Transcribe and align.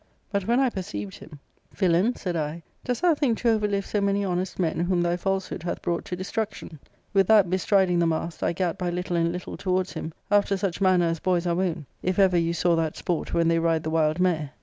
But 0.31 0.47
when 0.47 0.59
I 0.59 0.71
perceived 0.71 1.17
him, 1.17 1.37
* 1.57 1.71
Villain,* 1.79 2.15
said 2.15 2.35
I, 2.35 2.63
* 2.73 2.83
dost 2.85 3.03
thou 3.03 3.13
think 3.13 3.37
to 3.37 3.49
overlive 3.49 3.85
so 3.85 4.01
many 4.01 4.25
honest 4.25 4.57
men 4.57 4.79
whom 4.79 5.03
thy 5.03 5.15
false 5.15 5.45
hood 5.49 5.61
hath 5.61 5.83
brought 5.83 6.05
to 6.05 6.15
destruction?' 6.15 6.79
With 7.13 7.27
that 7.27 7.51
bestriding, 7.51 7.99
the 7.99 8.07
mast, 8.07 8.41
I 8.41 8.51
gat 8.51 8.79
by 8.79 8.89
little 8.89 9.15
and 9.15 9.31
little 9.31 9.57
towards 9.57 9.93
him, 9.93 10.11
after 10.31 10.57
such 10.57 10.79
inanner 10.81 11.05
as 11.11 11.19
boys 11.19 11.45
are 11.45 11.53
wont, 11.53 11.85
if 12.01 12.17
ever 12.17 12.35
you 12.35 12.51
saw 12.51 12.75
that 12.77 12.97
sport, 12.97 13.35
when 13.35 13.47
they 13.47 13.59
ride 13.59 13.83
the 13.83 13.91
wild 13.91 14.19
mare. 14.19 14.53